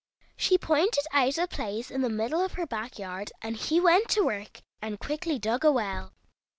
[0.35, 4.09] She pointed out a place in the middle of her back yard, and he went
[4.09, 6.13] to work and quickly dug a well.